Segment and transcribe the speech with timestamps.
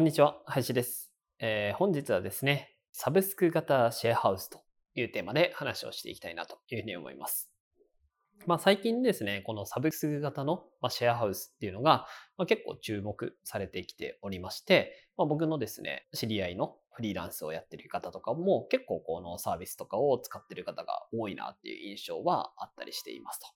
[0.00, 4.62] こんにちは林です、えー、本日はですねサブスク型シェアハウスと
[4.94, 7.50] いうテーマで話をしていきたいなというふうに思います
[8.46, 12.06] まあ、最近ですね、このサブスク型のシェアハウスっていうのが
[12.48, 23.46] 結構注目されてきておりまして、まあ、僕のですね、知り合いのフリーランスをやってる方とかも結構このサービスとかを使ってる方が多いなっていう印象はあったりしていますと。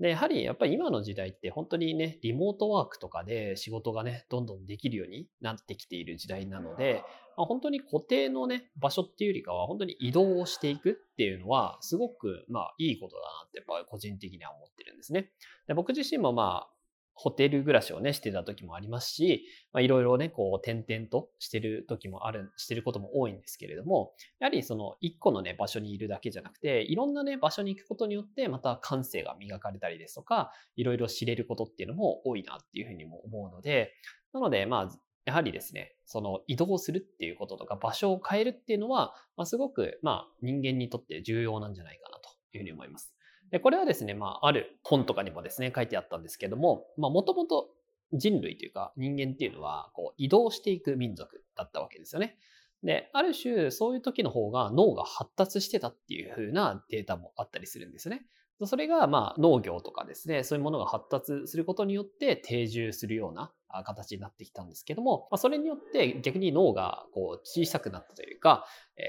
[0.00, 7.02] で、やはりやっぱり今の時代って本当にね、リモートワークとかで仕事がね、どんどんできるようになってきている時代なので、
[7.36, 15.30] まあ、本当に固定のね、場所っていうよりかは本当に移動をしていくっていうのは、すごくまあいいことだなってやっぱ個人的には思ってるんですね。
[15.66, 16.75] で僕自身もまあ
[17.18, 33.94] ホテル暮らしをね、してた時もありますし、まあ、いろいろね、こう、点々としてる時もある、してることも多いんですけれども、やはりその一個のね、場所にいるだけじゃなくて、いろんなね、場所に行くことによって、また感性が磨かれたりですとか、いろいろ知れることっていうのも多いなっていうふうにも思うので、
[34.34, 43.15] なので、まあ、やはりですね、その移動するっていうこととか場所を変えるっていうのは、まあ、すごく、まあ、人間にとって重要なんじゃないかなというふうに思います。
[43.50, 47.68] で、これはですね、まあ、ある本とかにもですね、書いてあったんですけども、まあ、もともと
[48.12, 52.38] 人類というか人間っていうのは、こう、移動していく民族だったわけですよね。
[52.82, 58.26] で、ある種、そういう時の方が脳が発達してたっていう風なデータもあったりするんですよね。
[58.64, 63.52] それが、まあ、農業とかですね、そういうものが発達することによって定住するような
[63.84, 68.64] 形になってきたんですけども、まあ、それによって逆に脳がこう小さくなったというか、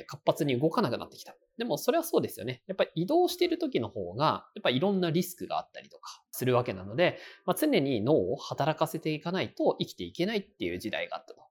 [0.08, 1.34] 活発に動かなくなってきた。
[1.58, 2.62] でもそれはそうですよね。
[2.68, 11.42] やっぱり移動している時の方が、やっぱりいろんなリスクがあったりとかするわけなので、まあ、常に脳を働かせていかないと生きていけないっていう時代があったと。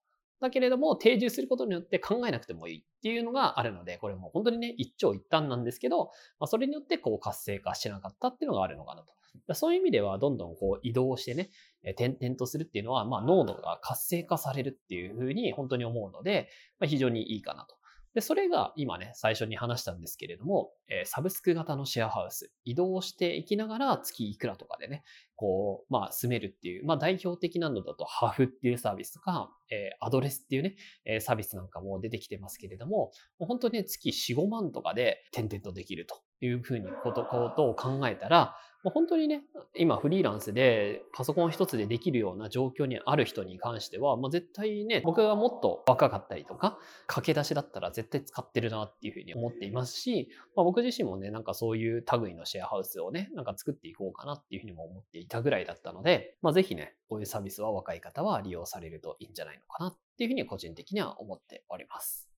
[0.40, 9.54] だけれども、定住することによって考えなくてもいいっていうのがあるので、これも本当にね、一長一短なんですけど、まあ、それによってこう活性化しなかったっていうのがあるのかなと。
[9.54, 11.50] そういう意味では、どんどんこう移動してね、
[11.96, 17.76] 点々とするっていうのは、まあ、脳が活性化されるっていうふうに本当に思うので、まあ、非常にいいかなと。
[18.16, 25.04] で、それが今ね、最初に話したんですけれども、えー、サブスク型のシェアハウス、移動していきながら月いくらとかでね、
[25.34, 38.56] こう、まあ、住めるっていう、まあ、代表的なのだと、ハフっていうサービスとか、えー、アドレスっていうね、えー、サービスなんかも出てきてますけれども、もう本当にね、月4、5万とかで点々とできるというふうにこと、ことを考えたら、
[38.90, 39.42] 本当にね、
[39.74, 62.28] 今フリーランスでパソコン一つでできるような状況にある人に関しては、まあ、絶対ね、僕がもっと若かったりとか、駆け出しだったら絶対使ってるなっていうふうに思っていますし、まあ、僕自身もね、なんかそういう類のシェアハウスをね、なんか作っていこうかなっていうふうにも思っていたぐらいだったので、まあ、ぜひね、こういうサービスは若い方は利用されるといいんじゃないのかなっていうふうに個人的には思っております。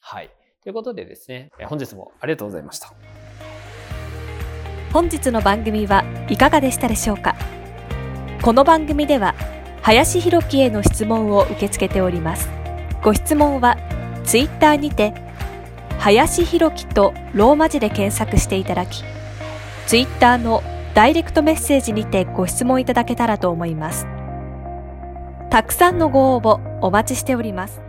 [0.00, 0.30] はい。
[0.62, 3.23] ということでですね、本日もありがとうございました。
[4.94, 7.34] 本日の番組はいかがでしたでしょうか？
[8.42, 9.34] この番組では
[9.82, 12.48] 林博樹への質問を受け付けております。
[13.02, 13.76] ご質問は
[14.22, 15.12] ツイッターにて
[15.98, 19.02] 林博樹とローマ字で検索していただき
[19.88, 20.62] ツイッターの
[20.94, 24.06] ダイレクトメッセージにてご質問いただけたらと思います。
[25.50, 27.80] たくさんのご応募お待ちしております。